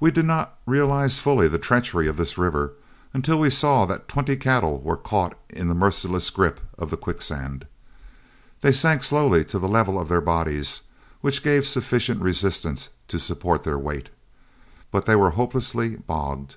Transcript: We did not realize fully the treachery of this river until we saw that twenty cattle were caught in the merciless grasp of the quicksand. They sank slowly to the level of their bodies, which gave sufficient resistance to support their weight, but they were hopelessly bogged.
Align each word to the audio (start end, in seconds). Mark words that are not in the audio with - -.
We 0.00 0.10
did 0.10 0.26
not 0.26 0.58
realize 0.66 1.18
fully 1.18 1.48
the 1.48 1.56
treachery 1.56 2.06
of 2.08 2.18
this 2.18 2.36
river 2.36 2.72
until 3.14 3.38
we 3.40 3.48
saw 3.48 3.86
that 3.86 4.06
twenty 4.06 4.36
cattle 4.36 4.82
were 4.82 4.98
caught 4.98 5.34
in 5.48 5.68
the 5.68 5.74
merciless 5.74 6.28
grasp 6.28 6.58
of 6.76 6.90
the 6.90 6.96
quicksand. 6.98 7.66
They 8.60 8.72
sank 8.72 9.02
slowly 9.02 9.46
to 9.46 9.58
the 9.58 9.66
level 9.66 9.98
of 9.98 10.10
their 10.10 10.20
bodies, 10.20 10.82
which 11.22 11.42
gave 11.42 11.64
sufficient 11.66 12.20
resistance 12.20 12.90
to 13.08 13.18
support 13.18 13.62
their 13.62 13.78
weight, 13.78 14.10
but 14.90 15.06
they 15.06 15.16
were 15.16 15.30
hopelessly 15.30 15.96
bogged. 15.96 16.56